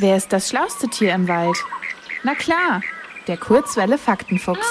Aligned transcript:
Wer 0.00 0.16
ist 0.16 0.32
das 0.32 0.48
schlauste 0.48 0.86
Tier 0.88 1.12
im 1.12 1.26
Wald? 1.26 1.56
Na 2.22 2.36
klar, 2.36 2.82
der 3.26 3.36
Kurzwelle 3.36 3.98
Faktenfuchs. 3.98 4.66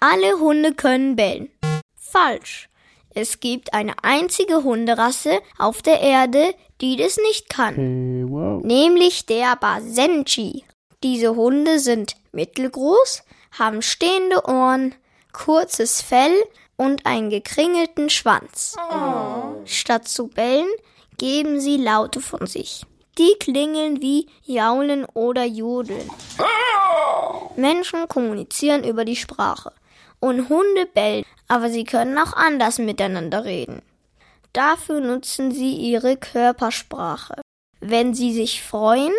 Alle 0.00 0.38
Hunde 0.38 0.74
können 0.74 1.16
bellen. 1.16 1.50
Falsch. 1.96 2.68
Es 3.14 3.40
gibt 3.40 3.72
eine 3.72 3.94
einzige 4.02 4.64
Hunderasse 4.64 5.40
auf 5.56 5.80
der 5.80 6.00
Erde, 6.00 6.54
die 6.82 6.96
das 6.96 7.16
nicht 7.16 7.48
kann. 7.48 7.74
Hey, 7.74 8.24
wow. 8.28 8.62
Nämlich 8.62 9.24
der 9.24 9.56
Basenji. 9.56 10.64
Diese 11.02 11.34
Hunde 11.34 11.78
sind 11.78 12.16
mittelgroß, 12.32 13.22
haben 13.58 13.80
stehende 13.80 14.44
Ohren, 14.44 14.94
kurzes 15.32 16.02
Fell 16.02 16.34
und 16.76 17.06
einen 17.06 17.30
gekringelten 17.30 18.10
Schwanz. 18.10 18.76
Statt 19.64 20.06
zu 20.06 20.28
bellen, 20.28 20.68
geben 21.16 21.60
sie 21.60 21.78
Laute 21.78 22.20
von 22.20 22.46
sich. 22.46 22.82
Die 23.18 23.34
klingeln 23.38 24.00
wie 24.00 24.28
Jaulen 24.44 25.04
oder 25.14 25.44
Jodeln. 25.44 26.10
Menschen 27.56 28.08
kommunizieren 28.08 28.84
über 28.84 29.04
die 29.04 29.16
Sprache. 29.16 29.72
Und 30.20 30.48
Hunde 30.48 30.86
bellen, 30.92 31.24
aber 31.48 31.70
sie 31.70 31.84
können 31.84 32.18
auch 32.18 32.34
anders 32.34 32.78
miteinander 32.78 33.44
reden. 33.44 33.82
Dafür 34.52 35.00
nutzen 35.00 35.52
sie 35.52 35.74
ihre 35.74 36.16
Körpersprache. 36.16 37.40
Wenn 37.80 38.14
sie 38.14 38.32
sich 38.32 38.62
freuen, 38.62 39.14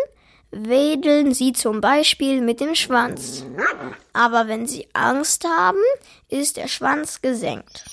wedeln 0.51 1.33
sie 1.33 1.53
zum 1.53 1.81
Beispiel 1.81 2.41
mit 2.41 2.59
dem 2.59 2.75
Schwanz. 2.75 3.45
Aber 4.13 4.47
wenn 4.47 4.67
sie 4.67 4.87
Angst 4.93 5.45
haben, 5.45 5.81
ist 6.29 6.57
der 6.57 6.67
Schwanz 6.67 7.21
gesenkt. 7.21 7.85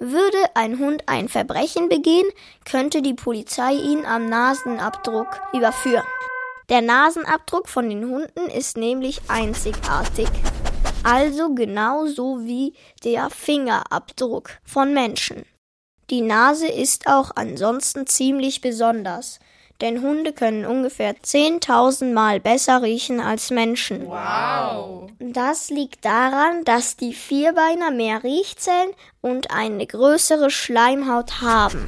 Würde 0.00 0.38
ein 0.54 0.78
Hund 0.78 1.04
ein 1.06 1.28
Verbrechen 1.28 1.88
begehen, 1.88 2.26
könnte 2.64 3.02
die 3.02 3.14
Polizei 3.14 3.74
ihn 3.74 4.04
am 4.04 4.28
Nasenabdruck 4.28 5.40
überführen. 5.52 6.04
Der 6.68 6.80
Nasenabdruck 6.80 7.68
von 7.68 7.88
den 7.88 8.08
Hunden 8.08 8.48
ist 8.50 8.76
nämlich 8.76 9.20
einzigartig. 9.28 10.28
Also 11.02 11.54
genauso 11.54 12.44
wie 12.44 12.72
der 13.04 13.28
Fingerabdruck 13.28 14.50
von 14.64 14.94
Menschen. 14.94 15.44
Die 16.10 16.22
Nase 16.22 16.66
ist 16.66 17.06
auch 17.06 17.30
ansonsten 17.34 18.06
ziemlich 18.06 18.60
besonders, 18.60 19.38
denn 19.80 20.02
Hunde 20.02 20.32
können 20.32 20.64
ungefähr 20.64 21.14
10.000 21.14 22.12
Mal 22.12 22.40
besser 22.40 22.82
riechen 22.82 23.20
als 23.20 23.50
Menschen. 23.50 24.06
Wow! 24.06 25.10
Das 25.18 25.70
liegt 25.70 26.04
daran, 26.04 26.64
dass 26.64 26.96
die 26.96 27.12
Vierbeiner 27.12 27.90
mehr 27.90 28.22
Riechzellen 28.22 28.90
und 29.20 29.50
eine 29.50 29.86
größere 29.86 30.50
Schleimhaut 30.50 31.40
haben. 31.40 31.86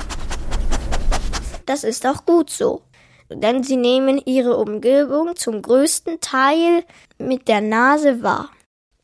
Das 1.64 1.84
ist 1.84 2.06
auch 2.06 2.24
gut 2.26 2.50
so, 2.50 2.82
denn 3.28 3.62
sie 3.62 3.76
nehmen 3.76 4.20
ihre 4.24 4.56
Umgebung 4.56 5.36
zum 5.36 5.62
größten 5.62 6.20
Teil 6.20 6.84
mit 7.18 7.48
der 7.48 7.60
Nase 7.60 8.22
wahr. 8.22 8.50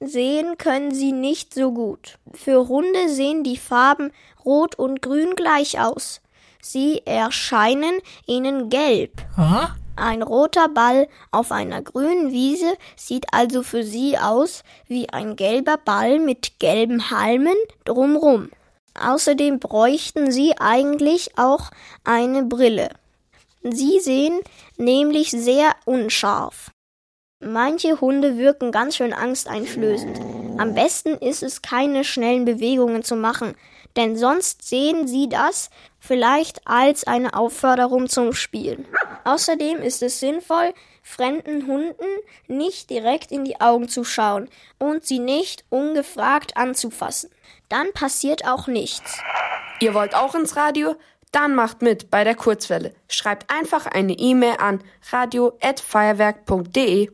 Sehen 0.00 0.58
können 0.58 0.92
sie 0.92 1.12
nicht 1.12 1.54
so 1.54 1.72
gut. 1.72 2.18
Für 2.32 2.66
Hunde 2.66 3.08
sehen 3.08 3.44
die 3.44 3.56
Farben 3.56 4.10
Rot 4.44 4.74
und 4.76 5.02
Grün 5.02 5.36
gleich 5.36 5.78
aus. 5.78 6.20
Sie 6.64 7.02
erscheinen 7.04 8.00
ihnen 8.26 8.70
gelb. 8.70 9.20
Aha. 9.36 9.76
Ein 9.96 10.22
roter 10.22 10.68
Ball 10.68 11.06
auf 11.32 11.52
einer 11.52 11.82
grünen 11.82 12.32
Wiese 12.32 12.72
sieht 12.96 13.26
also 13.32 13.62
für 13.62 13.82
sie 13.82 14.16
aus 14.16 14.62
wie 14.86 15.10
ein 15.10 15.36
gelber 15.36 15.76
Ball 15.76 16.18
mit 16.18 16.58
gelben 16.60 17.10
Halmen 17.10 17.56
drumrum. 17.84 18.50
Außerdem 18.98 19.58
bräuchten 19.58 20.30
sie 20.30 20.54
eigentlich 20.58 21.36
auch 21.36 21.70
eine 22.04 22.44
Brille. 22.44 22.90
Sie 23.62 24.00
sehen 24.00 24.40
nämlich 24.76 25.30
sehr 25.30 25.74
unscharf. 25.84 26.70
Manche 27.44 28.00
Hunde 28.00 28.38
wirken 28.38 28.70
ganz 28.70 28.96
schön 28.96 29.12
angsteinflößend. 29.12 30.20
Am 30.58 30.74
besten 30.74 31.16
ist 31.16 31.42
es, 31.42 31.60
keine 31.60 32.04
schnellen 32.04 32.44
Bewegungen 32.44 33.02
zu 33.02 33.16
machen, 33.16 33.56
denn 33.96 34.16
sonst 34.16 34.62
sehen 34.68 35.08
sie 35.08 35.28
das 35.28 35.70
vielleicht 35.98 36.64
als 36.68 37.04
eine 37.04 37.34
Aufforderung 37.34 38.08
zum 38.08 38.32
Spielen. 38.32 38.86
Außerdem 39.24 39.78
ist 39.78 40.04
es 40.04 40.20
sinnvoll, 40.20 40.72
fremden 41.02 41.66
Hunden 41.66 42.06
nicht 42.46 42.90
direkt 42.90 43.32
in 43.32 43.44
die 43.44 43.60
Augen 43.60 43.88
zu 43.88 44.04
schauen 44.04 44.48
und 44.78 45.04
sie 45.04 45.18
nicht 45.18 45.64
ungefragt 45.68 46.56
anzufassen. 46.56 47.30
Dann 47.68 47.92
passiert 47.92 48.46
auch 48.46 48.68
nichts. 48.68 49.18
Ihr 49.80 49.94
wollt 49.94 50.14
auch 50.14 50.36
ins 50.36 50.54
Radio? 50.54 50.94
Dann 51.32 51.54
macht 51.56 51.82
mit 51.82 52.10
bei 52.10 52.22
der 52.24 52.34
Kurzwelle. 52.34 52.94
Schreibt 53.08 53.50
einfach 53.50 53.86
eine 53.86 54.12
E-Mail 54.12 54.56
an 54.58 54.84
radio@feuerwerk.de. 55.10 57.08